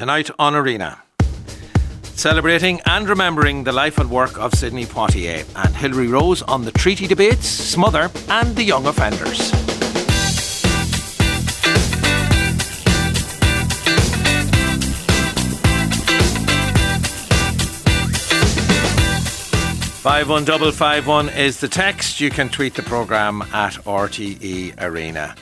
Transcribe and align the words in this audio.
tonight 0.00 0.30
on 0.38 0.54
Arena. 0.54 1.02
Celebrating 2.14 2.80
and 2.86 3.06
remembering 3.06 3.64
the 3.64 3.72
life 3.72 3.98
and 3.98 4.10
work 4.10 4.38
of 4.38 4.54
Sidney 4.54 4.86
Poitier 4.86 5.44
and 5.54 5.76
Hilary 5.76 6.06
Rose 6.06 6.40
on 6.40 6.64
the 6.64 6.72
treaty 6.72 7.06
debates, 7.06 7.46
Smother, 7.46 8.10
and 8.30 8.56
the 8.56 8.62
young 8.64 8.86
offenders. 8.86 9.50
Five 20.00 20.30
one 20.30 20.46
double 20.46 20.72
five 20.72 21.06
one 21.06 21.28
is 21.28 21.60
the 21.60 21.68
text. 21.68 22.22
You 22.22 22.30
can 22.30 22.48
tweet 22.48 22.72
the 22.72 22.82
program 22.82 23.42
at 23.52 23.74
RTE 23.84 24.80
Arena. 24.80 25.34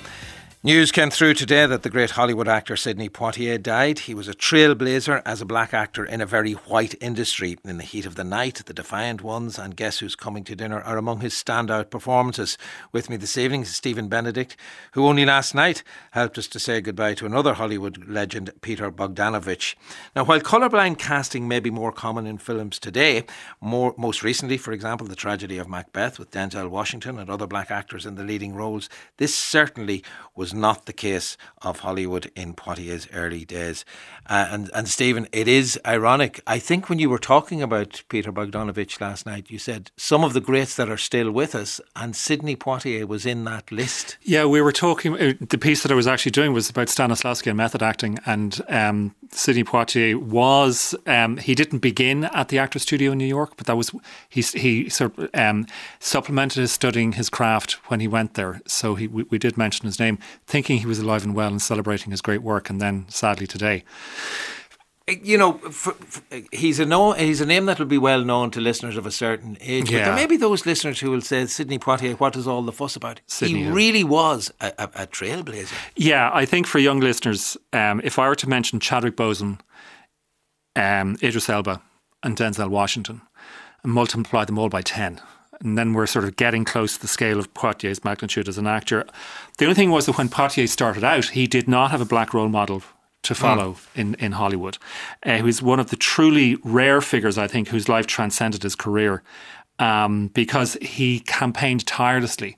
News 0.65 0.91
came 0.91 1.09
through 1.09 1.35
today 1.35 1.67
that 1.67 1.85
the 1.85 1.89
great 1.89 2.11
Hollywood 2.11 2.49
actor 2.49 2.75
Sidney 2.75 3.09
Poitier 3.09 3.63
died. 3.63 4.01
He 4.01 4.13
was 4.13 4.27
a 4.27 4.35
trailblazer 4.35 5.23
as 5.25 5.41
a 5.41 5.47
black 5.47 5.73
actor 5.73 6.05
in 6.05 6.21
a 6.21 6.27
very 6.27 6.55
white 6.55 6.97
industry. 7.01 7.57
In 7.65 7.79
the 7.79 7.85
heat 7.85 8.05
of 8.05 8.16
the 8.16 8.25
night, 8.25 8.63
The 8.66 8.75
Defiant 8.75 9.23
Ones 9.23 9.57
and 9.57 9.77
Guess 9.77 10.01
Who's 10.01 10.16
Coming 10.16 10.43
to 10.43 10.57
Dinner 10.57 10.80
are 10.80 10.99
among 10.99 11.21
his 11.21 11.33
standout 11.33 11.91
performances. 11.91 12.59
With 12.91 13.09
me 13.09 13.16
this 13.16 13.39
evening 13.39 13.63
is 13.63 13.77
Stephen 13.77 14.09
Benedict, 14.09 14.57
who 14.95 15.07
only 15.07 15.25
last 15.25 15.55
night 15.55 15.85
helped 16.11 16.37
us 16.39 16.49
to 16.49 16.59
say 16.59 16.80
goodbye 16.80 17.15
to 17.15 17.27
another 17.27 17.55
Hollywood 17.55 18.09
legend, 18.09 18.51
Peter 18.61 18.91
Bogdanovich. 18.91 19.77
Now, 20.16 20.25
while 20.25 20.41
colourblind 20.41 20.99
casting 20.99 21.47
may 21.47 21.61
be 21.61 21.71
more 21.71 21.93
common 21.93 22.27
in 22.27 22.37
films 22.37 22.80
today, 22.80 23.27
more, 23.61 23.95
most 23.97 24.25
recently, 24.25 24.59
for 24.59 24.73
example, 24.73 25.07
the 25.07 25.15
tragedy 25.15 25.59
of 25.59 25.69
Macbeth 25.69 26.19
with 26.19 26.33
Denzel 26.33 26.69
Washington 26.69 27.16
and 27.16 27.30
other 27.30 27.47
black 27.47 27.71
actors 27.71 28.05
in 28.05 28.16
the 28.16 28.25
leading 28.25 28.57
roles, 28.57 28.88
this 29.19 29.37
certainly 29.37 30.02
was 30.35 30.48
was 30.48 30.55
not 30.55 30.87
the 30.87 30.93
case 30.95 31.37
of 31.61 31.80
Hollywood 31.80 32.30
in 32.34 32.55
Poitier's 32.55 33.07
early 33.12 33.45
days. 33.45 33.84
Uh, 34.27 34.47
and, 34.51 34.71
and 34.74 34.88
Stephen, 34.88 35.27
it 35.30 35.47
is 35.47 35.79
ironic. 35.87 36.41
I 36.47 36.59
think 36.59 36.88
when 36.88 36.98
you 36.98 37.11
were 37.11 37.19
talking 37.19 37.62
about 37.62 38.02
Peter 38.09 38.33
Bogdanovich 38.33 39.01
last 39.01 39.26
night, 39.26 39.51
you 39.51 39.59
said 39.59 39.91
some 39.96 40.24
of 40.24 40.32
the 40.32 40.41
greats 40.41 40.74
that 40.76 40.88
are 40.88 40.96
still 40.96 41.30
with 41.30 41.54
us, 41.54 41.80
and 41.96 42.16
Sidney 42.16 42.57
Poitier 42.57 43.07
was 43.07 43.26
in 43.26 43.45
that 43.45 43.71
list. 43.71 44.16
Yeah, 44.23 44.46
we 44.46 44.63
were 44.63 44.73
talking, 44.73 45.15
uh, 45.15 45.35
the 45.41 45.59
piece 45.59 45.82
that 45.82 45.93
I 45.93 45.95
was 45.95 46.07
actually 46.07 46.32
doing 46.32 46.54
was 46.54 46.71
about 46.71 46.88
Stanislavski 46.88 47.49
and 47.49 47.57
method 47.57 47.82
acting, 47.82 48.19
and 48.24 48.60
um, 48.69 49.15
Sidney 49.30 49.65
Poitier 49.65 50.16
was, 50.16 50.95
um, 51.07 51.37
he 51.37 51.54
didn't 51.54 51.80
begin 51.80 52.24
at 52.24 52.49
the 52.49 52.59
Actors 52.59 52.82
Studio 52.82 53.13
in 53.13 53.19
New 53.19 53.26
York, 53.26 53.52
but 53.57 53.66
that 53.66 53.76
was, 53.76 53.93
he, 54.30 54.41
he 54.41 54.88
sort 54.88 55.19
of 55.19 55.29
um, 55.35 55.66
supplemented 56.01 56.60
his 56.60 56.73
studying 56.73 57.13
his 57.13 57.29
craft 57.29 57.73
when 57.91 58.01
he 58.01 58.09
went 58.09 58.35
there. 58.35 58.63
So 58.66 58.95
he, 58.95 59.07
we, 59.07 59.24
we 59.24 59.38
did 59.38 59.59
mention 59.59 59.87
his 59.87 59.99
name 59.99 60.19
thinking 60.49 60.79
he 60.79 60.87
was 60.87 60.99
alive 60.99 61.24
and 61.24 61.35
well 61.35 61.49
and 61.49 61.60
celebrating 61.60 62.10
his 62.10 62.23
great 62.23 62.43
work, 62.43 62.71
and 62.71 62.80
then 62.80 63.07
sadly 63.09 63.46
today. 63.46 63.85
You 65.22 65.38
know, 65.38 65.54
for, 65.54 65.93
for, 65.93 66.22
he's 66.53 66.78
a 66.78 66.84
no, 66.84 67.12
he's 67.12 67.41
a 67.41 67.47
name 67.47 67.65
that 67.66 67.78
will 67.78 67.87
be 67.87 67.97
well 67.97 68.22
known 68.25 68.50
to 68.50 68.60
listeners 68.60 68.97
of 68.97 69.06
a 69.06 69.10
certain 69.10 69.56
age. 69.60 69.91
Yeah. 69.91 70.00
But 70.00 70.04
there 70.04 70.15
may 70.15 70.26
be 70.26 70.37
those 70.37 70.66
listeners 70.66 71.00
who 71.00 71.10
will 71.10 71.22
say, 71.22 71.47
"Sidney 71.47 71.78
Poitier, 71.78 72.19
what 72.21 72.37
is 72.37 72.47
all 72.47 72.62
the 72.62 72.72
fuss 72.72 72.97
about?" 72.97 73.21
Sidney, 73.26 73.65
he 73.65 73.71
really 73.71 74.04
was 74.04 74.53
a, 74.60 74.72
a, 74.78 74.84
a, 74.84 75.06
trailblazer. 75.06 75.72
Yeah, 75.97 76.31
I 76.32 76.44
think 76.44 76.66
for 76.66 76.78
young 76.78 77.00
listeners, 77.00 77.56
um, 77.72 78.03
if 78.04 78.19
I 78.19 78.28
were 78.28 78.34
to 78.37 78.49
mention 78.49 78.81
Chadwick 78.81 79.16
Boseman, 79.16 79.60
um, 80.76 81.16
Idris 81.22 81.49
Elba, 81.49 81.81
and 82.22 82.37
Denzel 82.37 82.69
Washington, 82.69 83.22
and 83.82 83.93
multiply 83.93 84.44
them 84.44 84.59
all 84.59 84.69
by 84.69 84.82
ten, 84.82 85.22
and 85.60 85.76
then 85.76 85.92
we're 85.92 86.06
sort 86.06 86.25
of 86.25 86.37
getting 86.37 86.64
close 86.64 86.94
to 86.94 87.00
the 87.00 87.09
scale 87.09 87.38
of 87.38 87.53
Poitier's 87.54 88.04
magnitude 88.04 88.48
as 88.48 88.59
an 88.59 88.66
actor. 88.66 89.06
The 89.59 89.64
only 89.64 89.75
thing 89.75 89.91
was 89.91 90.06
that 90.06 90.19
when 90.19 90.28
Poitier 90.28 90.69
started 90.69 91.04
out, 91.04 91.26
he 91.26 91.47
did 91.47 91.69
not 91.69 91.91
have 91.91 92.00
a 92.00 92.06
black 92.06 92.32
role 92.32 92.48
model 92.48 92.82
to 93.22 93.34
hmm. 93.34 93.41
follow 93.41 93.72
mm. 93.72 93.86
in, 93.94 94.14
in 94.14 94.32
Hollywood. 94.32 94.78
Uh, 95.25 95.36
he 95.36 95.42
was 95.42 95.62
one 95.62 95.81
of 95.81 95.91
the 95.91 95.97
truly 95.97 96.56
rare 96.64 97.00
figures, 97.00 97.38
I 97.38 97.47
think, 97.47 97.69
whose 97.69 97.88
life 97.88 98.06
transcended 98.06 98.62
his 98.62 98.75
career 98.75 99.22
um, 99.78 100.28
because 100.28 100.75
he 100.81 101.20
campaigned 101.20 101.86
tirelessly. 101.86 102.56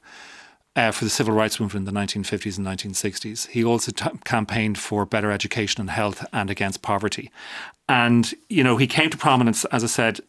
Uh, 0.76 0.92
for 0.92 1.04
the 1.04 1.10
civil 1.10 1.34
rights 1.34 1.58
movement 1.58 1.88
in 1.88 1.92
the 1.92 2.00
1950s 2.00 2.56
and 2.56 2.64
1960s. 2.64 3.48
He 3.48 3.64
also 3.64 3.90
t- 3.90 4.08
campaigned 4.24 4.78
for 4.78 5.04
better 5.04 5.32
education 5.32 5.80
and 5.80 5.90
health 5.90 6.24
and 6.32 6.48
against 6.48 6.80
poverty. 6.80 7.32
And, 7.88 8.32
you 8.48 8.62
know, 8.62 8.76
he 8.76 8.86
came 8.86 9.10
to 9.10 9.18
prominence, 9.18 9.64
as 9.66 9.82
I 9.82 9.88
said, 9.88 10.20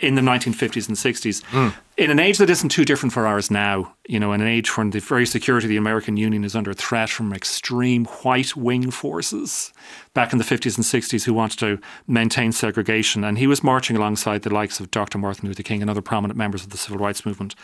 in 0.00 0.16
the 0.16 0.20
1950s 0.20 0.88
and 0.88 0.96
60s, 0.96 1.42
mm. 1.44 1.72
in 1.96 2.10
an 2.10 2.18
age 2.18 2.38
that 2.38 2.50
isn't 2.50 2.70
too 2.70 2.84
different 2.84 3.12
for 3.12 3.28
ours 3.28 3.48
now, 3.48 3.94
you 4.08 4.18
know, 4.18 4.32
in 4.32 4.40
an 4.40 4.48
age 4.48 4.76
when 4.76 4.90
the 4.90 4.98
very 4.98 5.24
security 5.24 5.66
of 5.66 5.68
the 5.68 5.76
American 5.76 6.16
Union 6.16 6.42
is 6.42 6.56
under 6.56 6.74
threat 6.74 7.08
from 7.08 7.32
extreme 7.32 8.04
white 8.04 8.56
wing 8.56 8.90
forces 8.90 9.72
back 10.12 10.32
in 10.32 10.38
the 10.38 10.44
50s 10.44 10.76
and 10.76 10.84
60s 10.84 11.24
who 11.24 11.32
wanted 11.32 11.60
to 11.60 11.78
maintain 12.08 12.50
segregation. 12.50 13.22
And 13.22 13.38
he 13.38 13.46
was 13.46 13.62
marching 13.62 13.96
alongside 13.96 14.42
the 14.42 14.52
likes 14.52 14.80
of 14.80 14.90
Dr. 14.90 15.18
Martin 15.18 15.48
Luther 15.48 15.62
King 15.62 15.80
and 15.80 15.90
other 15.90 16.02
prominent 16.02 16.36
members 16.36 16.64
of 16.64 16.70
the 16.70 16.76
civil 16.76 16.98
rights 16.98 17.24
movement, 17.24 17.54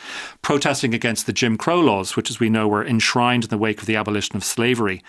protesting 0.41 0.95
against 0.95 1.27
the 1.27 1.33
Jim 1.33 1.59
Crow 1.59 1.81
laws, 1.81 2.15
which, 2.15 2.31
as 2.31 2.39
we 2.39 2.49
know, 2.49 2.69
were 2.69 2.87
enshrined 2.87 3.45
in 3.45 3.51
the 3.51 3.59
wake 3.59 3.81
of 3.81 3.87
the 3.87 3.97
abolition 3.97 4.37
of 4.37 4.45
slavery 4.45 5.03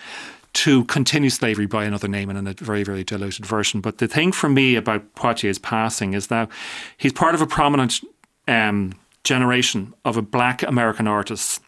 to 0.54 0.84
continue 0.84 1.30
slavery 1.30 1.66
by 1.66 1.84
another 1.84 2.08
name 2.08 2.28
and 2.28 2.38
in 2.38 2.46
a 2.46 2.52
very, 2.52 2.82
very 2.82 3.04
diluted 3.04 3.46
version. 3.46 3.80
But 3.80 3.98
the 3.98 4.08
thing 4.08 4.32
for 4.32 4.48
me 4.48 4.76
about 4.76 5.14
Poitier's 5.14 5.58
passing 5.58 6.14
is 6.14 6.26
that 6.26 6.48
he's 6.96 7.12
part 7.12 7.34
of 7.34 7.40
a 7.40 7.46
prominent 7.46 8.00
um, 8.46 8.92
generation 9.24 9.94
of 10.04 10.16
a 10.16 10.22
black 10.22 10.62
American 10.62 11.08
artists 11.08 11.60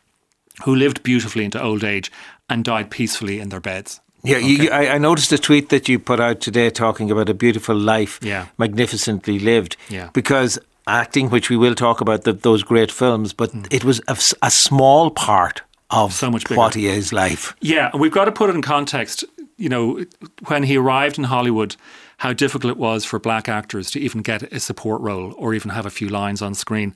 who 0.65 0.75
lived 0.75 1.03
beautifully 1.03 1.45
into 1.45 1.61
old 1.63 1.83
age 1.83 2.13
and 2.49 2.65
died 2.65 2.91
peacefully 2.91 3.41
in 3.41 3.49
their 3.49 3.61
beds. 3.61 4.01
Yeah, 4.23 4.37
okay. 4.37 4.47
you, 4.47 4.71
I, 4.71 4.95
I, 4.95 4.99
noticed 4.99 5.33
a 5.33 5.39
tweet 5.39 5.69
that 5.69 5.87
you 5.87 5.99
put 5.99 6.19
out 6.19 6.41
today 6.41 6.71
talking 6.71 7.11
about 7.11 7.29
a 7.29 7.35
beautiful 7.35 7.77
life, 7.77 8.19
yeah. 8.23 8.47
magnificently 8.57 9.39
lived. 9.39 9.77
Yeah. 9.91 10.09
Because 10.15 10.59
acting, 10.87 11.29
which 11.29 11.51
we 11.51 11.59
will 11.59 11.75
talk 11.75 12.01
about 12.01 12.25
the, 12.25 12.33
those 12.33 12.63
great 12.63 12.91
films, 12.91 13.35
but 13.35 13.51
mm. 13.51 13.67
it 13.71 13.85
was 13.85 14.01
a, 14.09 14.17
a 14.43 14.51
small 14.51 15.11
part 15.11 15.63
of 15.95 16.13
so 16.13 16.31
much 16.31 16.45
bigger. 16.45 16.59
what 16.59 16.77
life. 17.13 17.55
Yeah, 17.61 17.91
and 17.93 18.01
we've 18.01 18.13
got 18.13 18.27
to 18.27 18.33
put 18.33 18.51
it 18.51 18.57
in 18.57 18.63
context. 18.63 19.25
You 19.57 19.69
know, 19.69 20.05
when 20.47 20.65
he 20.65 20.77
arrived 20.77 21.19
in 21.19 21.25
Hollywood, 21.25 21.77
how 22.19 22.33
difficult 22.33 22.71
it 22.71 22.77
was 22.77 23.05
for 23.05 23.19
black 23.19 23.49
actors 23.49 23.91
to 23.93 24.01
even 24.01 24.23
get 24.23 24.43
a 24.53 24.61
support 24.61 25.01
role 25.01 25.35
or 25.37 25.55
even 25.55 25.71
have 25.71 25.87
a 25.87 25.91
few 25.91 26.09
lines 26.09 26.43
on 26.43 26.55
screen. 26.55 26.95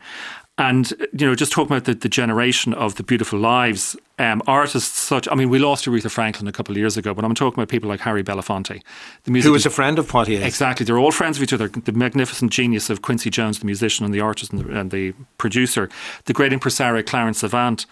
And, 0.58 0.92
you 1.12 1.26
know, 1.26 1.34
just 1.36 1.52
talking 1.52 1.72
about 1.72 1.84
the, 1.84 1.94
the 1.94 2.08
generation 2.08 2.74
of 2.74 2.96
the 2.96 3.04
beautiful 3.04 3.38
lives, 3.38 3.96
um, 4.18 4.42
artists 4.48 4.98
such, 4.98 5.28
I 5.30 5.36
mean, 5.36 5.50
we 5.50 5.60
lost 5.60 5.84
Aretha 5.86 6.10
Franklin 6.10 6.48
a 6.48 6.52
couple 6.52 6.72
of 6.72 6.78
years 6.78 6.96
ago, 6.96 7.14
but 7.14 7.24
I'm 7.24 7.34
talking 7.34 7.60
about 7.60 7.68
people 7.68 7.88
like 7.88 8.00
Harry 8.00 8.24
Belafonte. 8.24 8.82
The 9.22 9.30
music 9.30 9.46
Who 9.46 9.52
was 9.52 9.66
a 9.66 9.70
friend 9.70 10.00
of 10.00 10.10
Poitier. 10.10 10.44
Exactly. 10.44 10.84
They're 10.84 10.98
all 10.98 11.12
friends 11.12 11.36
of 11.36 11.44
each 11.44 11.52
other. 11.52 11.68
The 11.68 11.92
magnificent 11.92 12.50
genius 12.50 12.90
of 12.90 13.02
Quincy 13.02 13.30
Jones, 13.30 13.60
the 13.60 13.66
musician 13.66 14.04
and 14.04 14.12
the 14.12 14.20
artist 14.20 14.52
and 14.52 14.64
the, 14.64 14.78
and 14.78 14.90
the 14.90 15.14
producer. 15.38 15.88
The 16.24 16.32
great 16.32 16.52
impresario 16.52 17.04
Clarence 17.04 17.44
Avant 17.44 17.86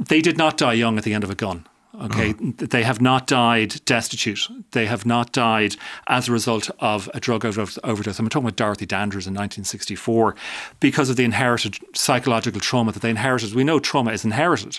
they 0.00 0.20
did 0.20 0.36
not 0.36 0.56
die 0.56 0.74
young 0.74 0.98
at 0.98 1.04
the 1.04 1.14
end 1.14 1.24
of 1.24 1.30
a 1.30 1.34
gun. 1.34 1.66
Okay, 2.02 2.34
mm. 2.34 2.70
they 2.70 2.82
have 2.82 3.00
not 3.00 3.26
died 3.26 3.84
destitute. 3.84 4.48
They 4.72 4.86
have 4.86 5.06
not 5.06 5.32
died 5.32 5.76
as 6.08 6.28
a 6.28 6.32
result 6.32 6.70
of 6.80 7.08
a 7.14 7.20
drug 7.20 7.44
overdose. 7.44 7.78
I'm 8.18 8.28
talking 8.28 8.46
about 8.46 8.56
Dorothy 8.56 8.86
Dandridge 8.86 9.26
in 9.26 9.34
1964 9.34 10.34
because 10.80 11.10
of 11.10 11.16
the 11.16 11.24
inherited 11.24 11.78
psychological 11.94 12.60
trauma 12.60 12.92
that 12.92 13.00
they 13.00 13.10
inherited. 13.10 13.54
We 13.54 13.64
know 13.64 13.78
trauma 13.78 14.12
is 14.12 14.24
inherited 14.24 14.78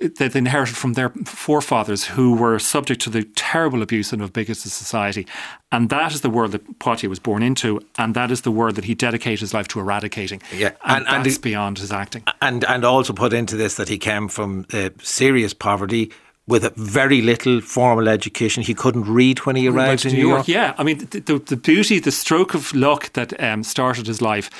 that 0.00 0.32
they 0.32 0.38
inherited 0.38 0.76
from 0.76 0.92
their 0.92 1.10
forefathers 1.24 2.04
who 2.04 2.34
were 2.34 2.58
subject 2.58 3.00
to 3.02 3.10
the 3.10 3.24
terrible 3.34 3.82
abuse 3.82 4.12
and 4.12 4.22
of 4.22 4.32
bigoted 4.32 4.70
society. 4.70 5.26
And 5.72 5.88
that 5.90 6.12
is 6.12 6.20
the 6.20 6.30
world 6.30 6.52
that 6.52 6.78
Poitier 6.78 7.08
was 7.08 7.18
born 7.18 7.42
into, 7.42 7.80
and 7.98 8.14
that 8.14 8.30
is 8.30 8.42
the 8.42 8.50
world 8.50 8.76
that 8.76 8.84
he 8.84 8.94
dedicated 8.94 9.40
his 9.40 9.54
life 9.54 9.68
to 9.68 9.80
eradicating. 9.80 10.42
Yeah, 10.54 10.72
and, 10.84 11.06
and 11.06 11.24
that's 11.24 11.36
and 11.36 11.42
beyond 11.42 11.78
his 11.78 11.92
acting. 11.92 12.24
And 12.40 12.64
and 12.64 12.84
also 12.84 13.12
put 13.12 13.32
into 13.32 13.56
this 13.56 13.74
that 13.76 13.88
he 13.88 13.98
came 13.98 14.28
from 14.28 14.66
uh, 14.72 14.90
serious 15.02 15.54
poverty 15.54 16.12
with 16.48 16.64
a 16.64 16.72
very 16.76 17.20
little 17.22 17.60
formal 17.60 18.08
education. 18.08 18.62
He 18.62 18.74
couldn't 18.74 19.04
read 19.04 19.40
when 19.40 19.56
he 19.56 19.68
arrived 19.68 20.06
in 20.06 20.12
New 20.12 20.18
York. 20.18 20.46
York. 20.46 20.48
Yeah, 20.48 20.74
I 20.78 20.84
mean, 20.84 20.98
the, 20.98 21.20
the, 21.20 21.38
the, 21.38 21.56
beauty, 21.56 21.98
the 21.98 22.12
stroke 22.12 22.54
of 22.54 22.72
luck 22.72 23.12
that 23.14 23.38
um, 23.42 23.64
started 23.64 24.06
his 24.06 24.22
life. 24.22 24.50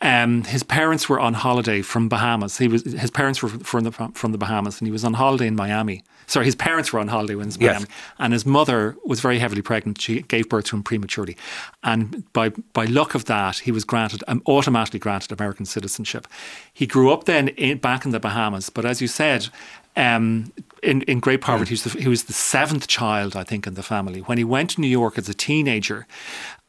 Um, 0.00 0.44
his 0.44 0.62
parents 0.62 1.08
were 1.08 1.20
on 1.20 1.34
holiday 1.34 1.82
from 1.82 2.08
Bahamas. 2.08 2.58
He 2.58 2.68
was 2.68 2.82
his 2.84 3.10
parents 3.10 3.42
were 3.42 3.48
from 3.48 3.84
the 3.84 3.92
from 3.92 4.32
the 4.32 4.38
Bahamas, 4.38 4.80
and 4.80 4.88
he 4.88 4.92
was 4.92 5.04
on 5.04 5.14
holiday 5.14 5.46
in 5.46 5.54
Miami. 5.54 6.02
Sorry, 6.26 6.44
his 6.44 6.54
parents 6.54 6.92
were 6.92 6.98
on 6.98 7.08
holiday 7.08 7.34
in 7.34 7.40
Miami, 7.40 7.60
yes. 7.60 7.86
and 8.18 8.32
his 8.32 8.44
mother 8.44 8.96
was 9.04 9.20
very 9.20 9.38
heavily 9.38 9.62
pregnant. 9.62 10.00
She 10.00 10.22
gave 10.22 10.48
birth 10.48 10.66
to 10.66 10.76
him 10.76 10.82
prematurely, 10.82 11.36
and 11.84 12.24
by 12.32 12.48
by 12.72 12.86
luck 12.86 13.14
of 13.14 13.26
that, 13.26 13.58
he 13.58 13.70
was 13.70 13.84
granted 13.84 14.24
um, 14.26 14.42
automatically 14.46 14.98
granted 14.98 15.30
American 15.30 15.66
citizenship. 15.66 16.26
He 16.72 16.86
grew 16.86 17.12
up 17.12 17.24
then 17.24 17.48
in, 17.48 17.78
back 17.78 18.04
in 18.04 18.10
the 18.10 18.20
Bahamas, 18.20 18.70
but 18.70 18.84
as 18.84 19.00
you 19.00 19.06
said, 19.06 19.50
um, 19.96 20.52
in, 20.82 21.02
in 21.02 21.20
great 21.20 21.40
poverty. 21.40 21.70
He 21.70 21.74
was, 21.74 21.84
the, 21.84 22.00
he 22.00 22.08
was 22.08 22.24
the 22.24 22.32
seventh 22.32 22.86
child, 22.86 23.36
I 23.36 23.44
think, 23.44 23.66
in 23.66 23.74
the 23.74 23.82
family. 23.82 24.20
When 24.20 24.38
he 24.38 24.44
went 24.44 24.70
to 24.70 24.80
New 24.80 24.88
York 24.88 25.18
as 25.18 25.28
a 25.28 25.34
teenager, 25.34 26.06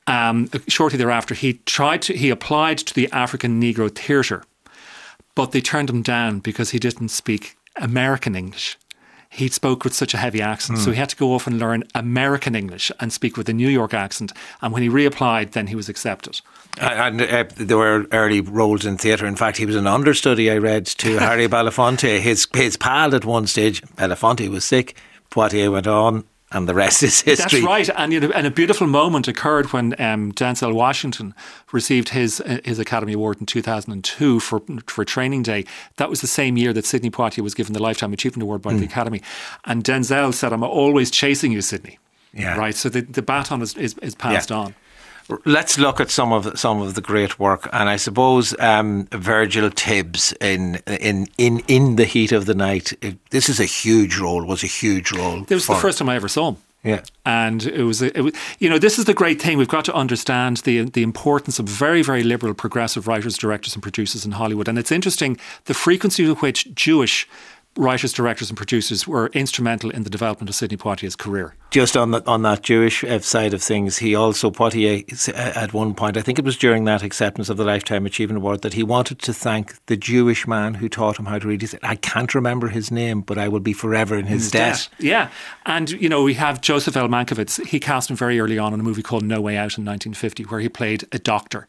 um, 0.07 0.49
shortly 0.67 0.97
thereafter, 0.97 1.33
he 1.33 1.53
tried 1.65 2.01
to 2.03 2.13
he 2.13 2.29
applied 2.29 2.77
to 2.79 2.93
the 2.93 3.09
African 3.11 3.61
Negro 3.61 3.93
Theatre, 3.93 4.43
but 5.35 5.51
they 5.51 5.61
turned 5.61 5.89
him 5.89 6.01
down 6.01 6.39
because 6.39 6.71
he 6.71 6.79
didn't 6.79 7.09
speak 7.09 7.55
American 7.77 8.35
English. 8.35 8.77
He 9.33 9.49
spoke 9.49 9.83
with 9.83 9.95
such 9.95 10.13
a 10.13 10.17
heavy 10.17 10.41
accent. 10.41 10.77
Mm. 10.77 10.85
So 10.85 10.91
he 10.91 10.97
had 10.97 11.09
to 11.09 11.15
go 11.15 11.33
off 11.33 11.47
and 11.47 11.57
learn 11.57 11.83
American 11.95 12.55
English 12.55 12.91
and 12.99 13.11
speak 13.11 13.35
with 13.35 13.49
a 13.49 13.53
New 13.53 13.67
York 13.67 13.93
accent. 13.93 14.31
And 14.61 14.71
when 14.71 14.83
he 14.83 14.89
reapplied, 14.89 15.51
then 15.51 15.67
he 15.67 15.75
was 15.75 15.89
accepted. 15.89 16.39
And 16.79 17.19
uh, 17.19 17.45
there 17.55 17.77
were 17.77 18.05
early 18.11 18.41
roles 18.41 18.85
in 18.85 18.97
theatre. 18.99 19.25
In 19.25 19.35
fact, 19.35 19.57
he 19.57 19.65
was 19.65 19.75
an 19.75 19.87
understudy, 19.87 20.51
I 20.51 20.57
read, 20.57 20.85
to 20.85 21.17
Harry 21.19 21.47
Belafonte. 21.47 22.19
His, 22.19 22.47
his 22.53 22.77
pal 22.77 23.15
at 23.15 23.25
one 23.25 23.47
stage, 23.47 23.81
Belafonte 23.81 24.47
was 24.49 24.65
sick. 24.65 24.95
Poitier 25.31 25.71
went 25.71 25.87
on 25.87 26.25
and 26.53 26.69
the 26.69 26.73
rest 26.73 27.03
is 27.03 27.21
history. 27.21 27.61
That's 27.61 27.67
right, 27.67 27.89
and, 27.97 28.13
you 28.13 28.19
know, 28.19 28.31
and 28.31 28.47
a 28.47 28.51
beautiful 28.51 28.87
moment 28.87 29.27
occurred 29.27 29.73
when 29.73 29.99
um, 29.99 30.31
Denzel 30.31 30.73
Washington 30.73 31.33
received 31.71 32.09
his 32.09 32.41
uh, 32.41 32.59
his 32.63 32.79
Academy 32.79 33.13
Award 33.13 33.39
in 33.39 33.45
2002 33.45 34.39
for 34.39 34.61
for 34.87 35.03
Training 35.03 35.43
Day. 35.43 35.65
That 35.97 36.09
was 36.09 36.21
the 36.21 36.27
same 36.27 36.57
year 36.57 36.73
that 36.73 36.85
Sidney 36.85 37.09
Poitier 37.09 37.43
was 37.43 37.53
given 37.53 37.73
the 37.73 37.81
Lifetime 37.81 38.13
Achievement 38.13 38.43
Award 38.43 38.61
by 38.61 38.73
mm. 38.73 38.79
the 38.79 38.85
Academy, 38.85 39.21
and 39.65 39.83
Denzel 39.83 40.33
said, 40.33 40.53
"I'm 40.53 40.63
always 40.63 41.11
chasing 41.11 41.51
you, 41.51 41.61
Sidney." 41.61 41.99
Yeah. 42.33 42.57
Right. 42.57 42.73
So 42.73 42.89
the, 42.89 43.01
the 43.01 43.21
baton 43.21 43.61
is, 43.61 43.75
is, 43.77 43.95
is 43.99 44.15
passed 44.15 44.49
yeah. 44.49 44.57
on 44.57 44.75
let's 45.45 45.77
look 45.77 45.99
at 45.99 46.09
some 46.09 46.31
of 46.31 46.57
some 46.59 46.81
of 46.81 46.93
the 46.95 47.01
great 47.01 47.39
work, 47.39 47.69
and 47.71 47.89
I 47.89 47.97
suppose 47.97 48.55
um, 48.59 49.07
Virgil 49.11 49.69
Tibbs 49.69 50.33
in 50.41 50.81
in 50.87 51.27
in 51.37 51.59
in 51.67 51.95
the 51.95 52.05
heat 52.05 52.31
of 52.31 52.45
the 52.45 52.55
night. 52.55 52.93
It, 53.01 53.17
this 53.29 53.49
is 53.49 53.59
a 53.59 53.65
huge 53.65 54.17
role. 54.17 54.45
Was 54.45 54.63
a 54.63 54.67
huge 54.67 55.11
role. 55.11 55.43
It 55.43 55.49
was 55.51 55.67
the 55.67 55.75
first 55.75 55.97
time 55.97 56.09
I 56.09 56.15
ever 56.15 56.27
saw 56.27 56.49
him. 56.49 56.57
Yeah, 56.83 57.01
and 57.25 57.65
it 57.65 57.83
was, 57.83 58.01
it 58.01 58.19
was, 58.19 58.33
you 58.59 58.69
know, 58.69 58.77
this 58.77 58.99
is 58.99 59.05
the 59.05 59.13
great 59.13 59.41
thing. 59.41 59.57
We've 59.57 59.69
got 59.69 59.85
to 59.85 59.93
understand 59.93 60.57
the 60.57 60.83
the 60.83 61.01
importance 61.01 61.57
of 61.57 61.65
very, 61.65 62.01
very 62.01 62.23
liberal, 62.23 62.53
progressive 62.53 63.07
writers, 63.07 63.37
directors, 63.37 63.73
and 63.73 63.81
producers 63.81 64.25
in 64.25 64.31
Hollywood. 64.33 64.67
And 64.67 64.77
it's 64.77 64.91
interesting 64.91 65.37
the 65.63 65.73
frequency 65.73 66.27
with 66.27 66.41
which 66.41 66.75
Jewish 66.75 67.25
writers, 67.75 68.13
directors, 68.13 68.49
and 68.49 68.57
producers 68.57 69.07
were 69.07 69.27
instrumental 69.27 69.89
in 69.89 70.03
the 70.03 70.09
development 70.09 70.49
of 70.49 70.55
Sidney 70.55 70.77
Poitier's 70.77 71.15
career. 71.15 71.55
Just 71.71 71.97
on 71.97 72.11
that 72.11 72.27
on 72.27 72.43
that 72.43 72.61
Jewish 72.61 73.03
uh, 73.03 73.19
side 73.19 73.53
of 73.53 73.63
things, 73.63 73.97
he 73.97 74.13
also 74.13 74.51
Poitier 74.51 75.03
uh, 75.29 75.59
at 75.59 75.73
one 75.73 75.95
point, 75.95 76.17
I 76.17 76.21
think 76.21 76.37
it 76.37 76.45
was 76.45 76.57
during 76.57 76.83
that 76.85 77.01
acceptance 77.01 77.49
of 77.49 77.57
the 77.57 77.65
Lifetime 77.65 78.05
Achievement 78.05 78.37
Award, 78.37 78.61
that 78.61 78.73
he 78.73 78.83
wanted 78.83 79.19
to 79.19 79.33
thank 79.33 79.83
the 79.87 79.97
Jewish 79.97 80.47
man 80.47 80.75
who 80.75 80.87
taught 80.87 81.17
him 81.17 81.25
how 81.25 81.39
to 81.39 81.47
read. 81.47 81.61
He 81.61 81.67
said, 81.67 81.79
"I 81.83 81.95
can't 81.95 82.33
remember 82.35 82.67
his 82.67 82.91
name, 82.91 83.21
but 83.21 83.37
I 83.37 83.47
will 83.47 83.59
be 83.59 83.73
forever 83.73 84.15
in 84.15 84.25
his, 84.25 84.43
his 84.43 84.51
debt. 84.51 84.89
debt." 84.91 85.05
Yeah, 85.05 85.29
and 85.65 85.89
you 85.89 86.09
know 86.09 86.23
we 86.23 86.35
have 86.35 86.61
Joseph 86.61 86.95
L. 86.95 87.07
Mankiewicz. 87.07 87.65
He 87.65 87.79
cast 87.79 88.09
him 88.09 88.15
very 88.15 88.39
early 88.39 88.59
on 88.59 88.73
in 88.73 88.79
a 88.79 88.83
movie 88.83 89.03
called 89.03 89.23
No 89.23 89.41
Way 89.41 89.57
Out 89.57 89.77
in 89.77 89.85
1950, 89.85 90.43
where 90.43 90.59
he 90.59 90.69
played 90.69 91.05
a 91.11 91.17
doctor. 91.17 91.67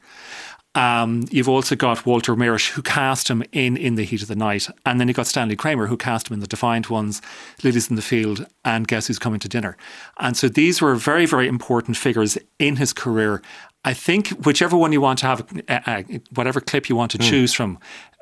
Um, 0.75 1.25
you've 1.31 1.49
also 1.49 1.77
got 1.77 2.05
Walter 2.05 2.35
Mirisch, 2.35 2.71
who 2.71 2.83
cast 2.83 3.29
him 3.29 3.45
in 3.53 3.77
In 3.77 3.95
the 3.95 4.05
Heat 4.05 4.23
of 4.23 4.29
the 4.29 4.35
Night. 4.35 4.69
And 4.85 4.99
then 4.99 5.09
you've 5.09 5.17
got 5.17 5.27
Stanley 5.27 5.57
Kramer, 5.57 5.87
who 5.87 5.97
cast 5.97 6.29
him 6.29 6.35
in 6.35 6.41
The 6.41 6.47
Defiant 6.47 6.91
Ones, 6.91 7.23
Lilies 7.63 7.89
in 7.89 7.97
the 7.97 8.03
Field, 8.03 8.47
and 8.65 8.89
Guess 8.89 9.07
Who's 9.07 9.19
Coming 9.19 9.41
to 9.41 9.49
Dinner. 9.49 9.77
And 10.19 10.37
so 10.37 10.49
these 10.49 10.83
were 10.83 10.97
very, 10.97 11.27
very 11.27 11.47
important 11.47 11.97
figures 11.97 12.37
in 12.59 12.77
his 12.77 12.93
career. 12.93 13.41
I 13.85 13.93
think 13.93 14.29
whichever 14.47 14.77
one 14.77 14.93
you 14.93 15.01
want 15.01 15.19
to 15.21 15.27
have, 15.27 15.47
uh, 15.69 15.81
uh, 15.87 16.03
whatever 16.35 16.61
clip 16.61 16.89
you 16.89 16.97
want 16.97 17.11
to 17.13 17.19
mm. 17.19 17.29
choose 17.29 17.53
from, 17.53 17.79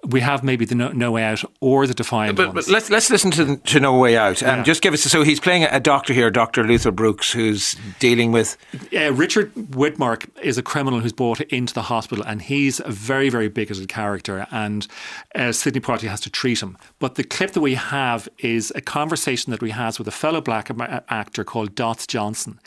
we 0.06 0.20
have 0.20 0.42
maybe 0.42 0.64
the 0.64 0.74
no, 0.74 0.88
no, 0.88 1.12
Way 1.12 1.22
Out 1.22 1.44
or 1.60 1.86
the 1.86 1.94
Defiant 1.94 2.36
but, 2.36 2.54
ones. 2.54 2.66
But 2.66 2.72
let's 2.72 2.90
let's 2.90 3.08
listen 3.10 3.30
to 3.32 3.56
to 3.56 3.80
No 3.80 3.96
Way 3.98 4.16
Out. 4.16 4.42
Um, 4.42 4.64
Just 4.64 4.82
give 4.82 4.92
us 4.94 5.02
so 5.02 5.22
he's 5.22 5.38
playing 5.38 5.64
a 5.64 5.78
doctor 5.78 6.12
here, 6.12 6.30
Doctor 6.30 6.64
Luther 6.64 6.90
Brooks, 6.90 7.32
who's 7.32 7.76
dealing 8.00 8.32
with. 8.32 8.56
Uh, 8.94 9.12
Richard 9.12 9.54
Widmark 9.54 10.28
is 10.42 10.58
a 10.58 10.62
criminal 10.62 11.00
who's 11.00 11.12
brought 11.12 11.40
into 11.42 11.72
the 11.72 11.82
hospital, 11.82 12.24
and 12.26 12.42
he's 12.42 12.80
a 12.80 12.90
very 12.90 13.28
very 13.28 13.48
bigoted 13.48 13.88
character, 13.88 14.46
and 14.50 14.88
uh, 15.34 15.52
Sidney 15.52 15.80
Poitier 15.80 16.08
has 16.08 16.20
to 16.22 16.30
treat 16.30 16.60
him. 16.60 16.76
But 16.98 17.14
the 17.14 17.24
clip 17.24 17.52
that 17.52 17.60
we 17.60 17.74
have 17.74 18.28
is 18.38 18.72
a 18.74 18.80
conversation 18.80 19.52
that 19.52 19.62
we 19.62 19.70
has 19.70 19.98
with 19.98 20.08
a 20.08 20.12
fellow 20.12 20.40
black 20.40 20.70
actor 21.08 21.44
called 21.44 21.74
Dots 21.74 22.06
Johnson 22.06 22.58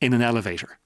in 0.00 0.14
an 0.14 0.22
elevator. 0.22 0.78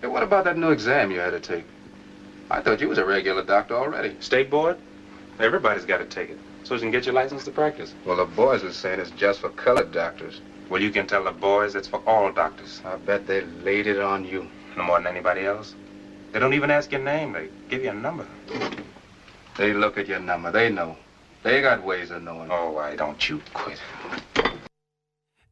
Hey, 0.00 0.06
what 0.06 0.22
about 0.22 0.44
that 0.44 0.58
new 0.58 0.70
exam 0.70 1.10
you 1.10 1.20
had 1.20 1.30
to 1.30 1.40
take? 1.40 1.64
I 2.50 2.60
thought 2.60 2.80
you 2.80 2.88
was 2.88 2.98
a 2.98 3.04
regular 3.04 3.44
doctor 3.44 3.74
already. 3.74 4.16
State 4.20 4.50
board? 4.50 4.76
Everybody's 5.38 5.84
got 5.84 5.98
to 5.98 6.06
take 6.06 6.30
it. 6.30 6.38
So 6.64 6.74
you 6.74 6.80
can 6.80 6.90
get 6.90 7.06
your 7.06 7.14
license 7.14 7.44
to 7.44 7.50
practice. 7.50 7.94
Well, 8.04 8.16
the 8.16 8.24
boys 8.24 8.64
are 8.64 8.72
saying 8.72 9.00
it's 9.00 9.10
just 9.12 9.40
for 9.40 9.50
colored 9.50 9.92
doctors. 9.92 10.40
Well, 10.68 10.82
you 10.82 10.90
can 10.90 11.06
tell 11.06 11.24
the 11.24 11.30
boys 11.30 11.74
it's 11.74 11.88
for 11.88 12.00
all 12.06 12.32
doctors. 12.32 12.80
I 12.84 12.96
bet 12.96 13.26
they 13.26 13.42
laid 13.64 13.86
it 13.86 14.00
on 14.00 14.24
you. 14.24 14.48
No 14.76 14.84
more 14.84 14.98
than 14.98 15.06
anybody 15.06 15.42
else. 15.42 15.74
They 16.32 16.38
don't 16.38 16.54
even 16.54 16.70
ask 16.70 16.92
your 16.92 17.02
name. 17.02 17.32
They 17.32 17.48
give 17.68 17.82
you 17.82 17.90
a 17.90 17.94
number. 17.94 18.26
They 19.56 19.72
look 19.72 19.96
at 19.98 20.08
your 20.08 20.20
number. 20.20 20.50
They 20.50 20.70
know. 20.70 20.96
They 21.42 21.62
got 21.62 21.84
ways 21.84 22.10
of 22.10 22.22
knowing. 22.22 22.48
Oh, 22.50 22.72
why 22.72 22.96
don't 22.96 23.28
you 23.28 23.40
quit? 23.54 23.80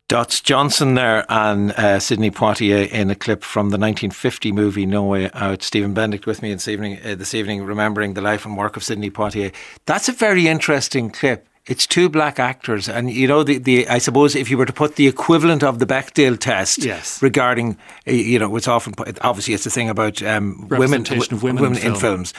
Dots 0.09 0.41
Johnson 0.41 0.95
there 0.95 1.25
and 1.29 1.73
uh, 1.73 1.99
Sidney 1.99 2.31
Poitier 2.31 2.89
in 2.89 3.11
a 3.11 3.17
clip 3.17 3.43
from 3.43 3.71
the 3.71 3.79
1950 3.79 4.53
movie 4.53 4.87
No 4.87 5.03
Way 5.03 5.29
Out. 5.35 5.65
Stephen 5.65 5.95
Benedict 5.95 6.27
with 6.27 6.43
me 6.43 6.53
this 6.53 6.69
evening, 6.69 7.01
uh, 7.05 7.17
this 7.17 7.35
evening, 7.35 7.65
remembering 7.65 8.15
the 8.15 8.21
life 8.21 8.47
and 8.47 8.57
work 8.57 8.77
of 8.77 8.85
Sidney 8.85 9.11
Poitier. 9.11 9.53
That's 9.87 10.09
a 10.09 10.13
very 10.13 10.47
interesting 10.47 11.11
clip. 11.11 11.49
It's 11.67 11.89
two 11.89 12.09
black 12.09 12.39
actors, 12.39 12.89
and 12.89 13.11
you 13.11 13.27
know 13.27 13.43
the, 13.43 13.59
the 13.59 13.89
I 13.89 13.99
suppose 13.99 14.37
if 14.37 14.49
you 14.49 14.57
were 14.57 14.67
to 14.67 14.73
put 14.73 14.95
the 14.95 15.09
equivalent 15.09 15.65
of 15.65 15.81
the 15.81 15.87
Bechdel 15.87 16.39
test 16.39 16.85
yes. 16.85 17.21
regarding 17.21 17.77
uh, 18.07 18.13
you 18.13 18.39
know 18.39 18.55
it's 18.55 18.69
often 18.69 18.95
obviously 19.23 19.55
it's 19.55 19.67
a 19.67 19.71
thing 19.71 19.89
about 19.89 20.23
um, 20.23 20.69
women, 20.69 21.05
women, 21.11 21.57
women 21.57 21.77
in, 21.79 21.87
in 21.89 21.95
films. 21.97 22.33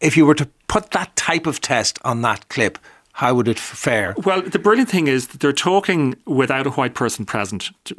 If 0.00 0.16
you 0.16 0.24
were 0.24 0.34
to 0.36 0.48
put 0.68 0.92
that 0.92 1.14
type 1.16 1.46
of 1.46 1.60
test 1.60 1.98
on 2.02 2.22
that 2.22 2.48
clip, 2.48 2.78
how 3.20 3.34
would 3.34 3.48
it 3.48 3.58
fare? 3.58 4.14
Well, 4.24 4.40
the 4.40 4.58
brilliant 4.58 4.88
thing 4.88 5.06
is 5.06 5.28
that 5.28 5.40
they're 5.40 5.52
talking 5.52 6.16
without 6.24 6.66
a 6.66 6.70
white 6.70 6.94
person 6.94 7.26
present 7.26 7.68
to, 7.84 7.94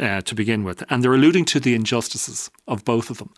uh, 0.00 0.20
to 0.22 0.34
begin 0.34 0.64
with, 0.64 0.82
and 0.90 1.04
they're 1.04 1.14
alluding 1.14 1.44
to 1.44 1.60
the 1.60 1.74
injustices 1.76 2.50
of 2.66 2.84
both 2.84 3.08
of 3.08 3.18
them 3.18 3.32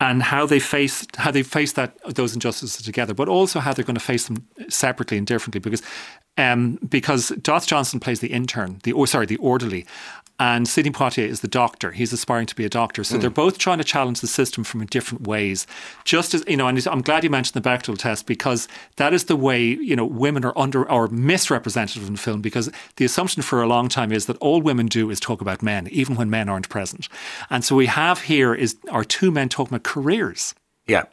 and 0.00 0.22
how 0.22 0.46
they 0.46 0.58
face 0.58 1.06
how 1.18 1.30
they 1.30 1.42
face 1.42 1.72
that 1.72 1.98
those 2.14 2.32
injustices 2.32 2.82
together, 2.82 3.12
but 3.12 3.28
also 3.28 3.60
how 3.60 3.74
they're 3.74 3.84
going 3.84 3.94
to 3.94 4.00
face 4.12 4.26
them 4.26 4.46
separately 4.70 5.18
and 5.18 5.26
differently. 5.26 5.60
Because 5.60 5.82
um, 6.38 6.78
because 6.88 7.28
Dots 7.42 7.66
Johnson 7.66 8.00
plays 8.00 8.20
the 8.20 8.28
intern, 8.28 8.80
the 8.84 8.92
or 8.92 9.06
sorry, 9.06 9.26
the 9.26 9.36
orderly, 9.36 9.84
and 10.40 10.66
Sidney 10.66 10.90
Poitier 10.90 11.26
is 11.26 11.40
the 11.40 11.48
doctor. 11.48 11.92
He's 11.92 12.12
aspiring 12.12 12.46
to 12.46 12.56
be 12.56 12.64
a 12.64 12.68
doctor. 12.68 13.04
So 13.04 13.16
mm. 13.16 13.20
they're 13.20 13.30
both 13.30 13.56
trying 13.56 13.78
to 13.78 13.84
challenge 13.84 14.20
the 14.20 14.26
system 14.26 14.64
from 14.64 14.84
different 14.86 15.26
ways. 15.26 15.66
Just 16.04 16.34
as, 16.34 16.44
you 16.48 16.56
know, 16.56 16.66
and 16.66 16.86
I'm 16.88 17.02
glad 17.02 17.22
you 17.22 17.30
mentioned 17.30 17.62
the 17.62 17.68
Bechdel 17.68 17.96
test 17.96 18.26
because 18.26 18.66
that 18.96 19.14
is 19.14 19.24
the 19.24 19.36
way, 19.36 19.62
you 19.62 19.94
know, 19.94 20.04
women 20.04 20.44
are 20.44 20.56
under 20.56 20.90
or 20.90 21.06
misrepresented 21.08 22.02
in 22.02 22.16
film 22.16 22.40
because 22.40 22.70
the 22.96 23.04
assumption 23.04 23.42
for 23.42 23.62
a 23.62 23.68
long 23.68 23.88
time 23.88 24.10
is 24.10 24.26
that 24.26 24.36
all 24.38 24.60
women 24.60 24.86
do 24.86 25.08
is 25.10 25.20
talk 25.20 25.40
about 25.40 25.62
men, 25.62 25.86
even 25.88 26.16
when 26.16 26.30
men 26.30 26.48
aren't 26.48 26.68
present. 26.68 27.08
And 27.48 27.64
so 27.64 27.76
we 27.76 27.86
have 27.86 28.22
here 28.22 28.54
is 28.54 28.76
our 28.90 29.04
two 29.04 29.30
men 29.30 29.48
talking 29.48 29.74
about 29.74 29.84
careers. 29.84 30.54
Yeah. 30.86 31.04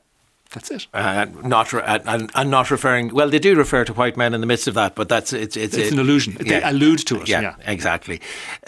That's 0.52 0.70
it. 0.70 0.88
Uh, 0.94 1.28
not 1.44 1.72
re- 1.72 1.82
and, 1.86 2.30
and 2.36 2.52
not 2.52 2.72
referring. 2.72 3.14
Well, 3.14 3.30
they 3.30 3.40
do 3.40 3.56
refer 3.56 3.86
to 3.86 3.94
white 3.94 4.18
men 4.18 4.34
in 4.34 4.42
the 4.42 4.48
midst 4.48 4.68
of 4.68 4.74
that, 4.74 4.96
but 4.96 5.08
that's 5.08 5.32
it's 5.32 5.56
it's, 5.56 5.78
it's 5.78 5.88
it, 5.88 5.94
an 5.94 6.00
illusion. 6.00 6.36
Yeah. 6.42 6.60
They 6.60 6.66
allude 6.70 7.08
to 7.08 7.22
it. 7.22 7.30
Yeah, 7.30 7.42
yeah, 7.42 7.56
exactly. 7.66 8.20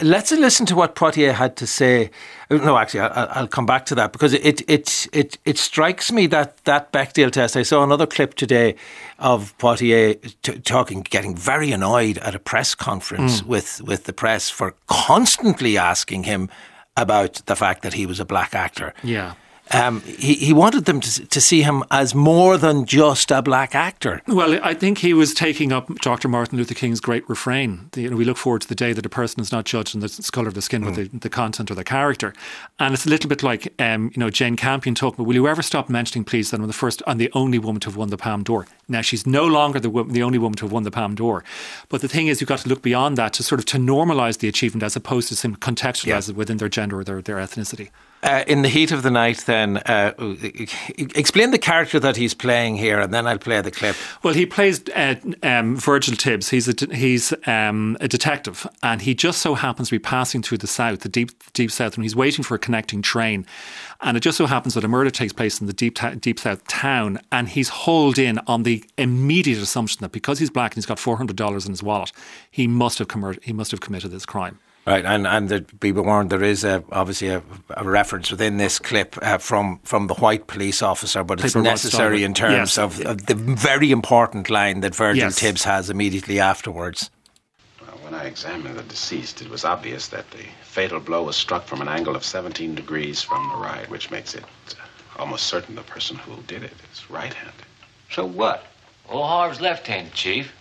Let's 0.01 0.31
listen 0.31 0.65
to 0.67 0.75
what 0.75 0.95
Poitier 0.95 1.33
had 1.33 1.57
to 1.57 1.67
say. 1.67 2.09
Uh, 2.49 2.55
no, 2.55 2.77
actually, 2.77 3.01
I'll, 3.01 3.27
I'll 3.31 3.47
come 3.47 3.65
back 3.65 3.85
to 3.87 3.95
that 3.95 4.13
because 4.13 4.33
it 4.33 4.61
it 4.69 5.09
it 5.11 5.37
it 5.43 5.57
strikes 5.57 6.09
me 6.09 6.25
that 6.27 6.63
that 6.63 6.93
Bechdel 6.93 7.31
test. 7.31 7.57
I 7.57 7.63
saw 7.63 7.83
another 7.83 8.07
clip 8.07 8.35
today 8.35 8.75
of 9.19 9.53
Poitier 9.57 10.15
t- 10.41 10.59
talking, 10.59 11.01
getting 11.01 11.35
very 11.35 11.73
annoyed 11.73 12.17
at 12.19 12.33
a 12.33 12.39
press 12.39 12.75
conference 12.75 13.41
mm. 13.41 13.47
with 13.47 13.81
with 13.81 14.05
the 14.05 14.13
press 14.13 14.49
for 14.49 14.73
constantly 14.87 15.77
asking 15.77 16.23
him 16.23 16.49
about 16.95 17.41
the 17.45 17.55
fact 17.55 17.81
that 17.81 17.93
he 17.93 18.05
was 18.05 18.19
a 18.21 18.25
black 18.25 18.55
actor. 18.55 18.93
Yeah. 19.03 19.33
Um, 19.71 20.01
he, 20.01 20.35
he 20.35 20.53
wanted 20.53 20.85
them 20.85 20.99
to, 20.99 21.25
to 21.25 21.41
see 21.41 21.61
him 21.61 21.83
as 21.89 22.13
more 22.13 22.57
than 22.57 22.85
just 22.85 23.31
a 23.31 23.41
black 23.41 23.73
actor. 23.73 24.21
Well, 24.27 24.59
I 24.61 24.73
think 24.73 24.99
he 24.99 25.13
was 25.13 25.33
taking 25.33 25.71
up 25.71 25.87
Dr. 25.99 26.27
Martin 26.27 26.57
Luther 26.57 26.73
King's 26.73 26.99
great 26.99 27.27
refrain. 27.29 27.89
The, 27.93 28.01
you 28.01 28.09
know, 28.09 28.15
we 28.17 28.25
look 28.25 28.37
forward 28.37 28.61
to 28.63 28.67
the 28.67 28.75
day 28.75 28.93
that 28.93 29.05
a 29.05 29.09
person 29.09 29.41
is 29.41 29.51
not 29.51 29.65
judged 29.65 29.95
on 29.95 30.01
the 30.01 30.29
colour 30.31 30.47
of 30.47 30.53
the 30.53 30.61
skin, 30.61 30.83
mm. 30.83 30.85
but 30.85 30.95
the, 30.95 31.17
the, 31.17 31.29
content 31.29 31.71
or 31.71 31.75
the 31.75 31.83
character. 31.83 32.33
And 32.77 32.93
it's 32.93 33.05
a 33.05 33.09
little 33.09 33.29
bit 33.29 33.41
like, 33.41 33.73
um, 33.81 34.11
you 34.13 34.19
know, 34.19 34.29
Jane 34.29 34.55
Campion 34.55 34.95
talking 34.95 35.15
about, 35.15 35.27
will 35.27 35.35
you 35.35 35.47
ever 35.47 35.61
stop 35.61 35.89
mentioning, 35.89 36.25
please, 36.25 36.51
that 36.51 36.59
I'm 36.59 36.67
the 36.67 36.73
first 36.73 37.01
and 37.07 37.19
the 37.19 37.31
only 37.33 37.57
woman 37.57 37.79
to 37.81 37.89
have 37.89 37.97
won 37.97 38.09
the 38.09 38.17
Palme 38.17 38.43
d'Or? 38.43 38.67
Now, 38.87 39.01
she's 39.01 39.25
no 39.25 39.45
longer 39.45 39.79
the, 39.79 39.89
the 40.03 40.23
only 40.23 40.37
woman 40.37 40.57
to 40.57 40.65
have 40.65 40.71
won 40.71 40.83
the 40.83 40.91
Palme 40.91 41.15
d'Or. 41.15 41.43
But 41.89 42.01
the 42.01 42.07
thing 42.09 42.27
is, 42.27 42.41
you've 42.41 42.49
got 42.49 42.59
to 42.59 42.69
look 42.69 42.81
beyond 42.81 43.17
that 43.17 43.33
to 43.33 43.43
sort 43.43 43.59
of 43.59 43.65
to 43.67 43.77
normalise 43.77 44.39
the 44.39 44.47
achievement 44.47 44.83
as 44.83 44.95
opposed 44.95 45.29
to 45.29 45.47
contextualise 45.49 46.27
yeah. 46.27 46.31
it 46.31 46.35
within 46.35 46.57
their 46.57 46.69
gender 46.69 46.99
or 46.99 47.03
their, 47.03 47.21
their 47.21 47.37
ethnicity. 47.37 47.89
Uh, 48.23 48.41
in 48.47 48.61
the 48.61 48.69
heat 48.69 48.91
of 48.93 49.03
the 49.03 49.11
night, 49.11 49.39
then 49.53 49.77
uh, 49.77 50.13
explain 51.23 51.51
the 51.51 51.63
character 51.71 51.99
that 51.99 52.15
he's 52.17 52.35
playing 52.45 52.73
here, 52.77 52.99
and 53.03 53.13
then 53.13 53.27
I'll 53.27 53.43
play 53.49 53.61
the 53.61 53.71
clip. 53.71 53.95
Well, 54.23 54.33
he 54.33 54.45
plays 54.45 54.81
uh, 54.89 55.15
um, 55.43 55.77
Virgil 55.77 56.15
Tibbs. 56.15 56.49
He's 56.49 56.67
a 56.67 56.95
he's 57.03 57.33
um, 57.47 57.97
a 58.01 58.07
detective, 58.07 58.67
and 58.81 59.01
he 59.01 59.13
just 59.13 59.39
so 59.41 59.55
happens 59.55 59.89
to 59.89 59.95
be 59.95 59.99
passing 59.99 60.41
through 60.43 60.59
the 60.59 60.67
south, 60.67 60.99
the 60.99 61.09
deep 61.09 61.31
deep 61.53 61.71
south, 61.71 61.95
and 61.95 62.03
he's 62.03 62.15
waiting 62.15 62.43
for 62.43 62.55
a 62.55 62.59
connecting 62.59 63.01
train. 63.01 63.45
And 64.01 64.17
it 64.17 64.19
just 64.19 64.37
so 64.37 64.47
happens 64.47 64.73
that 64.73 64.83
a 64.83 64.87
murder 64.87 65.11
takes 65.11 65.33
place 65.33 65.61
in 65.61 65.67
the 65.67 65.73
deep 65.73 65.95
ta- 65.95 66.15
deep 66.27 66.39
south 66.39 66.61
town, 66.67 67.19
and 67.31 67.47
he's 67.49 67.69
hauled 67.69 68.17
in 68.17 68.39
on 68.47 68.63
the 68.63 68.83
immediate 68.97 69.59
assumption 69.59 69.99
that 70.01 70.11
because 70.11 70.39
he's 70.39 70.49
black 70.49 70.71
and 70.71 70.77
he's 70.77 70.85
got 70.85 70.99
four 70.99 71.17
hundred 71.17 71.37
dollars 71.37 71.65
in 71.65 71.71
his 71.71 71.83
wallet, 71.83 72.11
he 72.51 72.67
must 72.67 72.99
have 72.99 73.07
com- 73.07 73.37
he 73.41 73.53
must 73.53 73.71
have 73.71 73.79
committed 73.79 74.11
this 74.11 74.25
crime. 74.25 74.57
Right, 74.85 75.05
and 75.05 75.25
and 75.25 75.47
the, 75.47 75.61
be 75.61 75.93
warned, 75.93 76.29
there 76.29 76.43
is 76.43 76.65
a, 76.65 76.83
obviously 76.91 77.29
a, 77.29 77.41
a, 77.69 77.85
reference 77.85 78.29
within 78.29 78.57
this 78.57 78.79
clip 78.79 79.17
uh, 79.21 79.37
from 79.37 79.79
from 79.83 80.07
the 80.07 80.13
white 80.15 80.47
police 80.47 80.81
officer, 80.81 81.23
but 81.23 81.39
it's 81.39 81.53
Paper 81.53 81.63
necessary 81.63 82.25
in 82.25 82.33
terms 82.33 82.75
yes. 82.75 82.77
of, 82.77 82.99
of, 83.05 83.25
the 83.27 83.35
very 83.35 83.91
important 83.91 84.49
line 84.49 84.81
that 84.81 84.93
Virgil 84.93 85.23
yes. 85.23 85.37
Tibbs 85.37 85.63
has 85.63 85.89
immediately 85.89 86.37
afterwards. 86.37 87.09
Well, 87.79 87.97
when 88.01 88.13
I 88.13 88.25
examined 88.25 88.75
the 88.75 88.83
deceased, 88.83 89.41
it 89.41 89.49
was 89.49 89.63
obvious 89.63 90.09
that 90.09 90.29
the 90.31 90.43
fatal 90.63 90.99
blow 90.99 91.23
was 91.23 91.37
struck 91.37 91.65
from 91.65 91.79
an 91.79 91.87
angle 91.87 92.17
of 92.17 92.25
17 92.25 92.75
degrees 92.75 93.21
from 93.21 93.47
the 93.47 93.55
right, 93.55 93.89
which 93.89 94.11
makes 94.11 94.35
it 94.35 94.43
uh, 94.43 95.21
almost 95.21 95.47
certain 95.47 95.75
the 95.75 95.83
person 95.83 96.17
who 96.17 96.41
did 96.41 96.61
it 96.61 96.73
is 96.91 97.09
right-handed. 97.09 97.65
So 98.11 98.25
what? 98.25 98.65
Old 99.07 99.27
Harv's 99.27 99.61
left-handed, 99.61 100.13
Chief. 100.13 100.53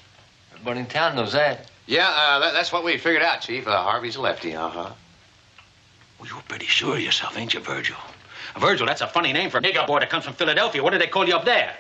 Everybody 0.53 0.81
in 0.81 0.87
town 0.87 1.17
knows 1.17 1.33
that. 1.33 1.72
Yeah, 1.87 2.09
uh, 2.09 2.39
that, 2.41 2.53
that's 2.53 2.73
what 2.73 2.85
we 2.85 2.97
figured 2.97 3.23
out, 3.23 3.41
Chief. 3.41 3.67
Uh, 3.67 3.83
Harvey's 3.83 4.17
a 4.17 4.21
lefty, 4.21 4.55
uh-huh. 4.55 4.91
Well, 6.19 6.29
you're 6.29 6.43
pretty 6.49 6.67
sure 6.67 6.95
of 6.95 7.01
yourself, 7.01 7.37
ain't 7.37 7.55
you, 7.55 7.61
Virgil? 7.61 7.97
Virgil, 8.59 8.87
that's 8.87 9.01
a 9.01 9.07
funny 9.07 9.33
name 9.33 9.51
for 9.51 9.59
a 9.59 9.63
nigger 9.63 9.87
boy 9.87 9.99
that 10.01 10.11
comes 10.11 10.25
from 10.25 10.35
Philadelphia. 10.35 10.83
What 10.83 10.93
do 10.93 10.99
they 10.99 11.07
call 11.07 11.27
you 11.27 11.35
up 11.35 11.45
there? 11.45 11.75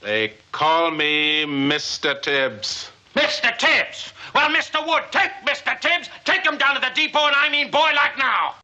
They 0.00 0.32
call 0.52 0.90
me 0.90 1.44
Mr. 1.44 2.20
Tibbs. 2.20 2.90
Mr. 3.14 3.56
Tibbs! 3.58 4.12
Well, 4.34 4.48
Mr. 4.50 4.86
Wood, 4.86 5.04
take 5.10 5.30
Mr. 5.44 5.78
Tibbs, 5.80 6.08
take 6.24 6.44
him 6.46 6.56
down 6.56 6.74
to 6.74 6.80
the 6.80 6.90
depot, 6.94 7.26
and 7.26 7.36
I 7.36 7.50
mean 7.50 7.70
boy 7.70 7.90
like 7.94 8.16
now. 8.16 8.54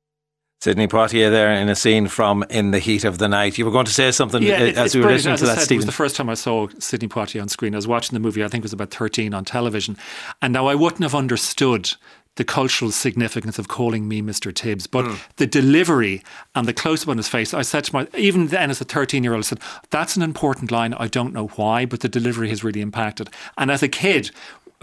Sidney 0.69 0.87
Poitier 0.87 1.31
there 1.31 1.51
in 1.51 1.71
a 1.71 1.75
scene 1.75 2.09
from 2.09 2.45
In 2.51 2.73
the 2.73 2.79
Heat 2.79 3.05
of 3.05 3.17
the 3.17 3.27
Night. 3.27 3.57
You 3.57 3.65
were 3.65 3.71
going 3.71 3.87
to 3.87 3.93
say 3.93 4.11
something 4.11 4.43
yeah, 4.43 4.59
it, 4.59 4.77
as 4.77 4.95
we 4.95 5.01
were 5.01 5.09
listening 5.09 5.33
as 5.33 5.41
to 5.41 5.47
that, 5.47 5.55
said, 5.57 5.65
Stephen. 5.65 5.77
It 5.77 5.79
was 5.79 5.87
the 5.87 5.93
first 5.93 6.15
time 6.15 6.29
I 6.29 6.35
saw 6.35 6.69
Sidney 6.79 7.09
Poitier 7.09 7.41
on 7.41 7.49
screen. 7.49 7.75
I 7.75 7.79
was 7.79 7.89
watching 7.89 8.15
the 8.15 8.21
movie, 8.21 8.45
I 8.45 8.49
think 8.49 8.61
it 8.61 8.67
was 8.67 8.75
about 8.75 8.91
13 8.91 9.33
on 9.33 9.47
television. 9.47 9.97
And 10.43 10.53
now 10.53 10.67
I 10.67 10.75
wouldn't 10.75 11.03
have 11.03 11.15
understood 11.15 11.95
the 12.35 12.45
cultural 12.45 12.91
significance 12.91 13.59
of 13.59 13.69
calling 13.69 14.07
me 14.07 14.21
Mr. 14.21 14.55
Tibbs, 14.55 14.87
but 14.87 15.07
mm. 15.07 15.19
the 15.37 15.47
delivery 15.47 16.23
and 16.55 16.69
the 16.69 16.75
close 16.75 17.03
up 17.03 17.09
on 17.09 17.17
his 17.17 17.29
face, 17.29 17.55
I 17.55 17.63
said 17.63 17.85
to 17.85 17.95
my, 17.95 18.09
even 18.15 18.49
then 18.49 18.69
as 18.69 18.79
a 18.83 18.85
13 18.85 19.25
year 19.25 19.33
old, 19.33 19.45
I 19.45 19.49
said, 19.49 19.61
that's 19.89 20.17
an 20.17 20.23
important 20.23 20.71
line. 20.71 20.93
I 20.93 21.09
don't 21.09 21.33
know 21.33 21.47
why, 21.57 21.87
but 21.87 22.01
the 22.01 22.11
delivery 22.11 22.51
has 22.51 22.63
really 22.63 22.83
impacted. 22.83 23.31
And 23.57 23.71
as 23.71 23.83
a 23.83 23.89
kid, 23.89 24.33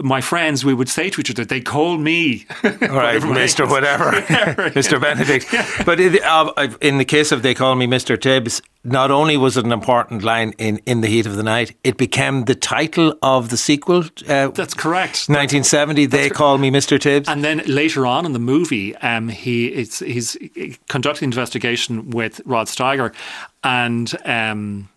my 0.02 0.20
friends, 0.20 0.64
we 0.64 0.74
would 0.74 0.88
say 0.88 1.08
to 1.08 1.20
each 1.20 1.30
other, 1.30 1.44
they 1.44 1.60
call 1.60 1.96
me. 1.96 2.46
right, 2.62 3.22
Mr. 3.22 3.68
Whatever, 3.68 4.12
Mr. 4.72 5.00
Benedict. 5.00 5.46
But 5.86 6.00
it, 6.00 6.22
uh, 6.22 6.52
in 6.80 6.98
the 6.98 7.04
case 7.04 7.32
of 7.32 7.42
they 7.42 7.54
call 7.54 7.74
me 7.76 7.86
Mr. 7.86 8.20
Tibbs, 8.20 8.60
not 8.84 9.10
only 9.10 9.38
was 9.38 9.56
it 9.56 9.64
an 9.64 9.72
important 9.72 10.22
line 10.22 10.52
in, 10.58 10.78
in 10.84 11.00
the 11.00 11.08
heat 11.08 11.24
of 11.24 11.36
the 11.36 11.42
night, 11.42 11.74
it 11.82 11.96
became 11.96 12.44
the 12.44 12.54
title 12.54 13.14
of 13.22 13.48
the 13.48 13.56
sequel. 13.56 14.04
Uh, 14.28 14.48
That's 14.48 14.74
correct. 14.74 15.28
1970, 15.28 16.06
That's 16.06 16.22
they 16.22 16.30
call 16.30 16.58
me 16.58 16.70
Mr. 16.70 17.00
Tibbs. 17.00 17.28
And 17.28 17.42
then 17.42 17.62
later 17.66 18.06
on 18.06 18.26
in 18.26 18.32
the 18.32 18.38
movie, 18.38 18.94
um, 18.96 19.28
he 19.28 19.68
it's, 19.68 20.00
he's 20.00 20.36
conducting 20.88 21.26
investigation 21.26 22.10
with 22.10 22.40
Rod 22.44 22.66
Steiger 22.66 23.14
and. 23.64 24.14
Um, 24.24 24.88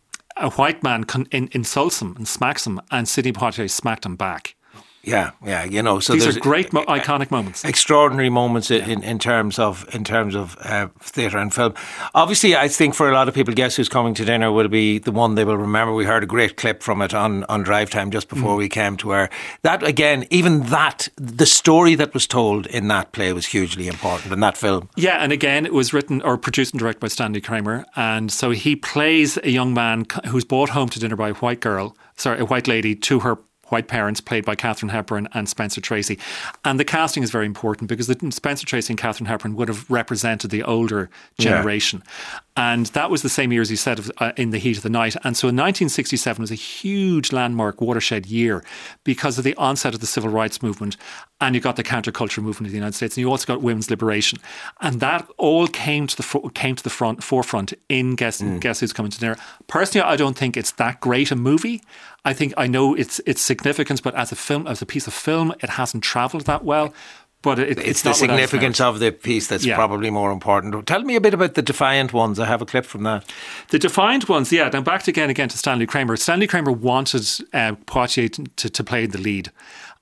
a 0.42 0.50
white 0.52 0.82
man 0.84 1.04
con- 1.04 1.28
in, 1.32 1.50
insults 1.52 2.02
him 2.02 2.16
and 2.16 2.26
smacks 2.26 2.66
him, 2.66 2.80
and 2.92 3.10
Sidney 3.10 3.34
Poitier 3.34 3.70
smacked 3.70 4.06
him 4.06 4.16
back. 4.16 4.56
Yeah, 5.04 5.32
yeah, 5.46 5.64
you 5.64 5.82
know. 5.82 6.00
So 6.00 6.14
these 6.14 6.28
are 6.28 6.40
great, 6.40 6.74
mo- 6.74 6.84
iconic 6.86 7.32
moments, 7.32 7.64
extraordinary 7.64 8.30
moments 8.30 8.70
yeah. 8.70 8.86
in, 8.86 9.02
in 9.04 9.18
terms 9.18 9.58
of 9.58 9.88
in 9.96 10.04
terms 10.04 10.36
of 10.36 10.58
uh, 10.62 10.90
theatre 11.00 11.38
and 11.38 11.54
film. 11.54 11.74
Obviously, 12.14 12.56
I 12.56 12.68
think 12.68 12.96
for 12.96 13.10
a 13.10 13.14
lot 13.14 13.30
of 13.30 13.34
people, 13.34 13.54
guess 13.54 13.78
who's 13.78 13.88
coming 13.88 14.14
to 14.16 14.26
dinner 14.26 14.52
will 14.52 14.68
be 14.68 15.00
the 15.00 15.12
one 15.12 15.36
they 15.36 15.46
will 15.46 15.58
remember. 15.58 15.94
We 15.94 16.06
heard 16.06 16.24
a 16.24 16.28
great 16.28 16.58
clip 16.58 16.84
from 16.84 17.02
it 17.02 17.14
on 17.14 17.46
on 17.46 17.64
drive 17.64 17.90
time 17.90 18.12
just 18.12 18.28
before 18.28 18.56
mm. 18.56 18.60
we 18.60 18.70
came 18.70 18.98
to 18.98 19.08
where 19.08 19.30
that 19.62 19.84
again, 19.84 20.28
even 20.30 20.64
that 20.64 21.08
the 21.16 21.46
story 21.46 21.96
that 21.96 22.14
was 22.14 22.28
told 22.28 22.68
in 22.68 22.90
that 22.90 23.14
play 23.14 23.32
was 23.32 23.46
hugely 23.46 23.88
important 23.88 24.34
in 24.34 24.42
that 24.42 24.58
film. 24.58 24.90
Yeah, 24.98 25.24
and 25.24 25.32
again, 25.32 25.66
it 25.66 25.74
was 25.74 25.94
written 25.94 26.22
or 26.24 26.38
produced 26.38 26.74
and 26.74 26.80
directed 26.80 27.00
by 27.00 27.08
Stanley 27.08 27.42
Kramer, 27.42 27.86
and 27.96 28.32
so 28.32 28.52
he 28.52 28.76
plays 28.76 29.38
a 29.44 29.50
young 29.50 29.74
man 29.74 30.06
who's 30.28 30.44
brought 30.44 30.70
home 30.70 30.90
to 30.90 31.00
dinner 31.00 31.16
by 31.16 31.30
a 31.30 31.34
white 31.36 31.62
girl, 31.62 31.96
sorry, 32.18 32.40
a 32.40 32.46
white 32.46 32.68
lady 32.68 32.96
to 32.96 33.22
her 33.22 33.40
white 33.72 33.88
parents, 33.88 34.22
played 34.22 34.46
by 34.46 34.56
Katharine 34.56 34.90
Hepburn 34.90 35.28
and 35.34 35.48
Spencer 35.48 35.82
Tracy. 35.82 36.20
And 36.66 36.80
the 36.80 36.86
casting 36.86 37.24
is 37.24 37.32
very 37.32 37.46
important 37.46 37.90
because 37.90 38.08
the, 38.08 38.32
Spencer 38.32 38.66
Tracy 38.66 38.94
and 38.94 39.00
Katharine 39.00 39.28
Hepburn 39.28 39.56
would 39.56 39.68
have 39.68 39.90
represented 39.90 40.52
the 40.52 40.64
older 40.64 41.10
generation. 41.38 42.04
Yeah. 42.06 42.36
And 42.60 42.88
that 42.88 43.10
was 43.10 43.22
the 43.22 43.30
same 43.30 43.54
year, 43.54 43.62
as 43.62 43.72
you 43.72 43.78
said, 43.78 44.00
of, 44.00 44.12
uh, 44.18 44.34
in 44.36 44.50
the 44.50 44.58
heat 44.58 44.76
of 44.76 44.84
the 44.84 44.90
night. 44.90 45.16
And 45.24 45.38
so 45.38 45.48
in 45.48 45.56
1967 45.56 46.42
was 46.42 46.52
a 46.52 46.56
huge 46.56 47.32
landmark 47.32 47.80
watershed 47.80 48.26
year 48.26 48.66
because 49.06 49.38
of 49.38 49.46
the 49.46 49.56
onset 49.56 49.94
of 49.94 50.02
the 50.02 50.06
civil 50.06 50.30
rights 50.30 50.62
movement. 50.62 50.98
And 51.40 51.56
you 51.56 51.62
got 51.62 51.78
the 51.78 51.86
counterculture 51.86 52.44
movement 52.44 52.68
in 52.68 52.74
the 52.74 52.78
United 52.78 52.96
States. 52.96 53.16
And 53.16 53.22
you 53.22 53.32
also 53.32 53.46
got 53.46 53.62
women's 53.62 53.90
liberation. 53.90 54.40
And 54.82 55.00
that 55.00 55.26
all 55.38 55.68
came 55.68 56.06
to 56.08 56.18
the, 56.18 56.50
came 56.54 56.76
to 56.76 56.84
the 56.84 56.90
front, 56.90 57.24
forefront 57.24 57.74
in 57.88 58.16
Guess, 58.16 58.42
mm. 58.42 58.60
Guess 58.60 58.82
Who's 58.82 58.92
Coming 58.92 59.12
to 59.12 59.20
Dinner. 59.22 59.38
Personally, 59.68 60.06
I 60.06 60.18
don't 60.18 60.38
think 60.38 60.58
it's 60.58 60.74
that 60.74 61.00
great 61.00 61.32
a 61.32 61.38
movie. 61.38 61.82
I 62.26 62.34
think 62.34 62.54
I 62.58 62.68
know 62.68 62.94
its 62.94 63.20
its 63.26 63.42
significance, 63.42 64.02
but 64.02 64.14
as 64.16 64.34
a 64.34 64.36
film, 64.36 64.68
as 64.68 64.82
a 64.82 64.86
piece 64.86 65.08
of 65.08 65.14
film, 65.14 65.54
it 65.64 65.70
hasn't 65.70 66.04
travelled 66.04 66.46
that 66.48 66.66
well. 66.66 66.94
But 67.42 67.58
it, 67.58 67.80
it's, 67.80 67.88
it's 67.88 68.02
the 68.02 68.14
significance 68.14 68.82
of 68.82 69.00
the 69.00 69.12
piece 69.12 69.48
that's 69.48 69.66
yeah. 69.66 69.76
probably 69.76 70.10
more 70.10 70.32
important. 70.32 70.86
Tell 70.86 71.04
me 71.04 71.16
a 71.16 71.22
bit 71.22 71.34
about 71.34 71.54
the 71.54 71.62
Defiant 71.62 72.12
ones. 72.12 72.38
I 72.38 72.46
have 72.46 72.62
a 72.62 72.66
clip 72.66 72.86
from 72.86 73.04
that. 73.04 73.24
The 73.70 73.80
Defiant 73.80 74.28
ones, 74.28 74.52
yeah. 74.52 74.70
Now 74.70 74.82
back 74.82 75.08
again 75.08 75.30
again 75.30 75.48
to 75.50 75.58
Stanley 75.58 75.86
Kramer. 75.86 76.18
Stanley 76.18 76.48
Kramer 76.48 76.74
wanted 76.74 77.22
uh, 77.54 77.76
Poitier 77.86 78.30
to, 78.58 78.70
to 78.70 78.84
play 78.84 79.06
the 79.06 79.20
lead. 79.20 79.52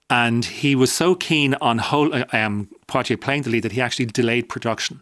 And 0.09 0.45
he 0.45 0.73
was 0.75 0.91
so 0.91 1.15
keen 1.15 1.53
on 1.55 1.77
whole, 1.79 2.13
uh, 2.15 2.25
um, 2.31 2.69
Poitier 2.87 3.19
playing 3.19 3.43
the 3.43 3.49
lead 3.49 3.63
that 3.63 3.73
he 3.73 3.81
actually 3.81 4.05
delayed 4.05 4.49
production. 4.49 5.01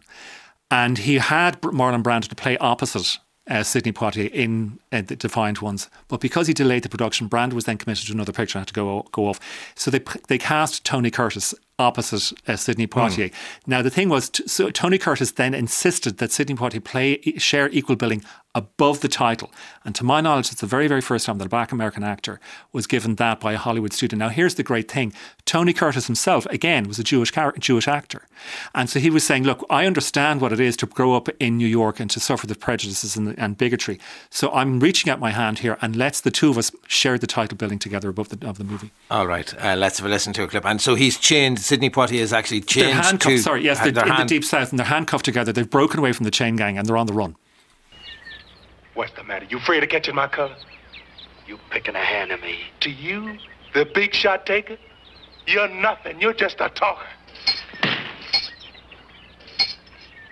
And 0.70 0.98
he 0.98 1.14
had 1.14 1.60
Marlon 1.62 2.02
Brando 2.02 2.28
to 2.28 2.34
play 2.34 2.58
opposite 2.58 3.18
uh, 3.48 3.62
Sidney 3.62 3.92
Poitier 3.92 4.30
in 4.32 4.78
uh, 4.92 5.02
the 5.02 5.16
Defiant 5.16 5.62
Ones. 5.62 5.88
But 6.08 6.20
because 6.20 6.48
he 6.48 6.54
delayed 6.54 6.82
the 6.82 6.88
production, 6.88 7.28
Brando 7.28 7.52
was 7.52 7.64
then 7.64 7.78
committed 7.78 8.06
to 8.08 8.12
another 8.12 8.32
picture 8.32 8.58
and 8.58 8.62
had 8.62 8.68
to 8.68 8.74
go 8.74 9.06
go 9.12 9.28
off. 9.28 9.38
So 9.76 9.90
they 9.90 10.00
they 10.28 10.38
cast 10.38 10.84
Tony 10.84 11.10
Curtis 11.10 11.54
opposite 11.78 12.32
uh, 12.48 12.56
Sidney 12.56 12.86
Poitier. 12.86 13.30
Mm. 13.30 13.34
Now 13.66 13.82
the 13.82 13.90
thing 13.90 14.08
was, 14.08 14.30
t- 14.30 14.46
so 14.46 14.70
Tony 14.70 14.98
Curtis 14.98 15.32
then 15.32 15.54
insisted 15.54 16.18
that 16.18 16.32
Sidney 16.32 16.54
Poitier 16.54 16.82
play 16.82 17.20
share 17.36 17.68
equal 17.70 17.96
billing 17.96 18.22
above 18.56 19.00
the 19.00 19.08
title. 19.08 19.52
And 19.84 19.94
to 19.94 20.02
my 20.02 20.22
knowledge, 20.22 20.50
it's 20.50 20.62
the 20.62 20.66
very, 20.66 20.88
very 20.88 21.02
first 21.02 21.26
time 21.26 21.36
that 21.38 21.44
a 21.44 21.48
black 21.50 21.72
American 21.72 22.02
actor 22.02 22.40
was 22.72 22.86
given 22.86 23.16
that 23.16 23.38
by 23.38 23.52
a 23.52 23.58
Hollywood 23.58 23.92
studio. 23.92 24.18
Now, 24.18 24.30
here's 24.30 24.54
the 24.54 24.62
great 24.62 24.90
thing 24.90 25.12
Tony 25.44 25.74
Curtis 25.74 26.06
himself, 26.06 26.46
again, 26.46 26.88
was 26.88 26.98
a 26.98 27.04
Jewish, 27.04 27.30
car- 27.30 27.54
Jewish 27.58 27.86
actor. 27.86 28.22
And 28.74 28.88
so 28.88 28.98
he 28.98 29.10
was 29.10 29.24
saying, 29.24 29.44
Look, 29.44 29.64
I 29.68 29.84
understand 29.84 30.40
what 30.40 30.52
it 30.52 30.58
is 30.58 30.76
to 30.78 30.86
grow 30.86 31.14
up 31.14 31.28
in 31.38 31.58
New 31.58 31.66
York 31.66 32.00
and 32.00 32.10
to 32.10 32.18
suffer 32.18 32.46
the 32.46 32.54
prejudices 32.54 33.14
and, 33.14 33.38
and 33.38 33.58
bigotry. 33.58 34.00
So 34.30 34.50
I'm 34.52 34.80
reaching 34.80 35.12
out 35.12 35.20
my 35.20 35.32
hand 35.32 35.58
here 35.58 35.76
and 35.82 35.94
let's 35.94 36.22
the 36.22 36.30
two 36.30 36.48
of 36.48 36.56
us 36.56 36.72
share 36.86 37.18
the 37.18 37.26
title 37.26 37.58
billing 37.58 37.78
together 37.78 38.08
above 38.08 38.30
the, 38.30 38.48
of 38.48 38.56
the 38.56 38.64
movie. 38.64 38.90
All 39.10 39.26
right, 39.26 39.52
uh, 39.62 39.76
let's 39.76 39.98
have 39.98 40.06
a 40.06 40.08
listen 40.08 40.32
to 40.32 40.44
a 40.44 40.48
clip. 40.48 40.64
And 40.64 40.80
so 40.80 40.94
he's 40.94 41.18
changed, 41.18 41.62
Sidney 41.66 41.90
Poitier 41.90 42.20
is 42.20 42.32
actually 42.32 42.60
changed. 42.60 42.88
They're 42.88 42.94
handcuffed, 42.94 43.36
to, 43.36 43.38
sorry, 43.38 43.64
yes, 43.64 43.80
they're, 43.80 43.88
in 43.88 43.96
hand- 43.96 44.28
the 44.28 44.34
deep 44.34 44.44
south 44.44 44.70
and 44.70 44.78
they're 44.78 44.86
handcuffed 44.86 45.24
together. 45.24 45.52
They've 45.52 45.68
broken 45.68 45.98
away 45.98 46.12
from 46.12 46.22
the 46.22 46.30
chain 46.30 46.54
gang 46.54 46.78
and 46.78 46.86
they're 46.86 46.96
on 46.96 47.08
the 47.08 47.12
run. 47.12 47.34
What's 48.94 49.12
the 49.14 49.24
matter? 49.24 49.46
You 49.50 49.58
afraid 49.58 49.82
of 49.82 49.88
catching 49.88 50.14
my 50.14 50.28
colors? 50.28 50.64
You 51.46 51.58
picking 51.70 51.96
a 51.96 52.04
hand 52.04 52.30
at 52.30 52.40
me. 52.40 52.58
To 52.80 52.90
you, 52.90 53.36
the 53.74 53.84
big 53.84 54.14
shot 54.14 54.46
taker? 54.46 54.76
You're 55.48 55.68
nothing. 55.68 56.20
You're 56.20 56.34
just 56.34 56.60
a 56.60 56.68
talker. 56.68 57.06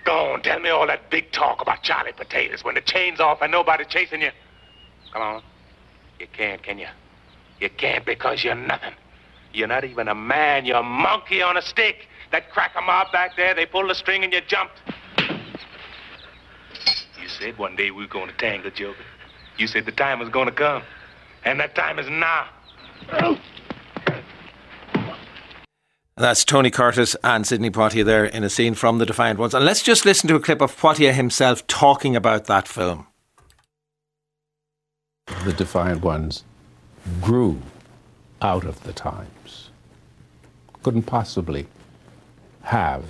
Go 0.05 0.33
on, 0.33 0.41
tell 0.41 0.59
me 0.59 0.69
all 0.69 0.87
that 0.87 1.09
big 1.09 1.31
talk 1.33 1.61
about 1.61 1.83
Charlie 1.83 2.13
Potatoes 2.13 2.63
when 2.63 2.75
the 2.75 2.81
chain's 2.81 3.19
off 3.19 3.41
and 3.41 3.51
nobody's 3.51 3.87
chasing 3.87 4.21
you. 4.21 4.31
Come 5.11 5.21
on. 5.21 5.41
You 6.17 6.27
can't, 6.31 6.63
can 6.63 6.79
you? 6.79 6.87
You 7.59 7.69
can't 7.69 8.05
because 8.05 8.43
you're 8.43 8.55
nothing. 8.55 8.93
You're 9.55 9.67
not 9.67 9.85
even 9.85 10.07
a 10.07 10.15
man. 10.15 10.65
You're 10.65 10.77
a 10.77 10.83
monkey 10.83 11.41
on 11.41 11.55
a 11.55 11.61
stick. 11.61 12.07
That 12.31 12.51
cracker 12.51 12.81
mob 12.81 13.11
back 13.11 13.37
there, 13.37 13.55
they 13.55 13.65
pulled 13.65 13.89
the 13.89 13.95
string 13.95 14.23
and 14.23 14.33
you 14.33 14.41
jumped. 14.41 14.75
You 17.21 17.29
said 17.29 17.57
one 17.57 17.75
day 17.75 17.91
we 17.91 18.03
were 18.03 18.09
going 18.09 18.27
to 18.27 18.35
tangle, 18.35 18.71
Joker. 18.71 18.99
You 19.57 19.67
said 19.67 19.85
the 19.85 19.91
time 19.91 20.19
was 20.19 20.29
going 20.29 20.47
to 20.47 20.51
come. 20.51 20.83
And 21.45 21.59
that 21.59 21.75
time 21.75 21.99
is 21.99 22.09
now. 22.09 22.47
That's 26.17 26.43
Tony 26.45 26.69
Curtis 26.69 27.15
and 27.23 27.45
Sidney 27.45 27.69
Poitier 27.69 28.05
there 28.05 28.25
in 28.25 28.43
a 28.43 28.49
scene 28.49 28.73
from 28.73 28.97
The 28.97 29.05
Defiant 29.05 29.39
Ones. 29.39 29.53
And 29.53 29.63
let's 29.63 29.83
just 29.83 30.05
listen 30.05 30.27
to 30.29 30.35
a 30.35 30.39
clip 30.39 30.61
of 30.61 30.75
Poitier 30.75 31.13
himself 31.13 31.65
talking 31.67 32.15
about 32.15 32.45
that 32.45 32.67
film. 32.67 33.07
The 35.45 35.53
Defiant 35.53 36.01
Ones 36.01 36.43
grew 37.21 37.61
out 38.45 38.63
of 38.63 38.83
the 38.83 38.93
times. 38.93 39.69
Couldn't 40.83 41.03
possibly 41.03 41.65
have 42.61 43.03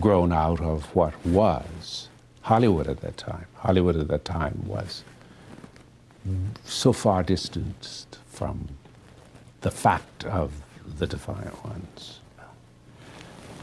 grown 0.00 0.32
out 0.32 0.60
of 0.60 0.94
what 0.96 1.14
was 1.26 2.08
Hollywood 2.42 2.88
at 2.88 3.00
that 3.02 3.18
time. 3.18 3.46
Hollywood 3.56 3.96
at 3.96 4.08
that 4.08 4.24
time 4.24 4.62
was 4.66 5.04
so 6.64 6.92
far 6.92 7.22
distanced 7.22 8.18
from 8.26 8.68
the 9.60 9.70
fact 9.70 10.24
of 10.24 10.52
the 10.98 11.06
Defiant 11.06 11.62
Ones. 11.64 12.20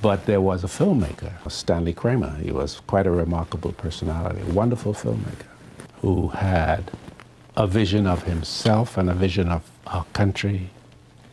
But 0.01 0.25
there 0.27 0.42
was 0.42 0.63
a 0.63 0.68
filmmaker, 0.68 1.34
Stanley 1.50 1.94
Kramer. 1.94 2.36
He 2.38 2.51
was 2.51 2.82
quite 2.86 3.08
a 3.08 3.12
remarkable 3.12 3.72
personality, 3.72 4.42
a 4.42 4.54
wonderful 4.54 4.94
filmmaker, 4.94 5.50
who 6.01 6.27
had 6.27 6.92
a 7.58 7.68
vision 7.68 8.06
of 8.06 8.24
himself 8.24 8.98
and 8.98 9.10
a 9.10 9.14
vision 9.14 9.50
of 9.50 9.70
our 9.88 10.06
country 10.14 10.70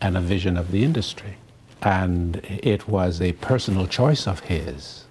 and 0.00 0.16
a 0.16 0.20
vision 0.20 0.56
of 0.56 0.70
the 0.70 0.84
industry. 0.84 1.36
And 1.82 2.36
it 2.44 2.88
was 2.88 3.20
a 3.20 3.32
personal 3.34 3.86
choice 3.86 4.26
of 4.26 4.40
his 4.40 5.04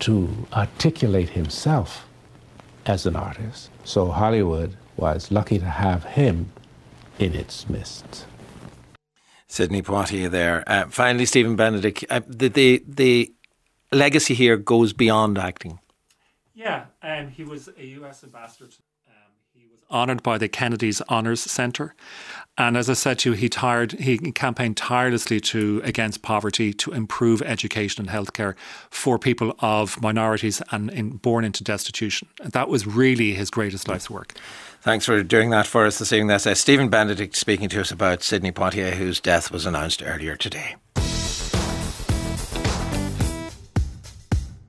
to 0.00 0.46
articulate 0.52 1.30
himself 1.30 2.06
as 2.86 3.04
an 3.04 3.16
artist. 3.16 3.70
So 3.84 4.08
Hollywood 4.10 4.76
was 4.96 5.30
lucky 5.30 5.58
to 5.58 5.66
have 5.66 6.04
him 6.04 6.50
in 7.18 7.34
its 7.34 7.68
midst. 7.68 8.26
Sidney 9.46 9.82
Poitier 9.82 10.30
there. 10.30 10.62
Uh, 10.66 10.86
finally, 10.88 11.26
Stephen 11.26 11.56
Benedict, 11.56 12.04
uh, 12.10 12.20
the, 12.26 12.48
the, 12.48 12.84
the 12.86 13.32
legacy 13.92 14.34
here 14.34 14.56
goes 14.56 14.92
beyond 14.92 15.38
acting. 15.38 15.80
Yeah, 16.54 16.86
and 17.02 17.28
um, 17.28 17.32
he 17.32 17.44
was 17.44 17.68
a 17.78 17.86
US 18.00 18.24
ambassador. 18.24 18.64
He 18.64 18.68
was 18.68 18.80
honoured 19.90 20.22
by 20.22 20.38
the 20.38 20.48
Kennedy's 20.48 21.00
Honours 21.02 21.40
Centre. 21.40 21.94
And 22.56 22.76
as 22.76 22.90
I 22.90 22.94
said 22.94 23.20
to 23.20 23.30
you, 23.30 23.36
he 23.36 23.48
tired 23.48 23.92
he 23.92 24.18
campaigned 24.32 24.76
tirelessly 24.76 25.40
to 25.40 25.80
against 25.84 26.22
poverty, 26.22 26.72
to 26.74 26.92
improve 26.92 27.40
education 27.42 28.04
and 28.04 28.10
healthcare 28.10 28.56
for 28.90 29.16
people 29.16 29.54
of 29.60 30.02
minorities 30.02 30.60
and 30.72 30.90
in, 30.90 31.10
born 31.10 31.44
into 31.44 31.62
destitution. 31.62 32.28
And 32.42 32.52
that 32.52 32.68
was 32.68 32.84
really 32.86 33.32
his 33.32 33.48
greatest 33.48 33.86
life's 33.86 34.10
work. 34.10 34.34
Thanks 34.80 35.06
for 35.06 35.22
doing 35.22 35.50
that 35.50 35.66
for 35.66 35.86
us 35.86 35.98
this 35.98 36.12
evening. 36.12 36.28
That's 36.28 36.46
uh, 36.46 36.54
Stephen 36.54 36.88
Benedict 36.88 37.36
speaking 37.36 37.68
to 37.68 37.80
us 37.80 37.92
about 37.92 38.22
Sidney 38.22 38.52
Poitier, 38.52 38.92
whose 38.92 39.20
death 39.20 39.50
was 39.52 39.64
announced 39.64 40.02
earlier 40.04 40.34
today. 40.34 40.76